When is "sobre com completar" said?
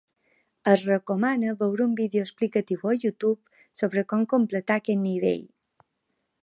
3.83-4.81